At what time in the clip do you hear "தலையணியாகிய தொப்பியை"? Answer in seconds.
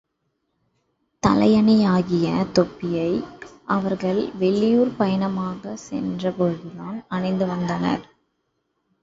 1.23-3.11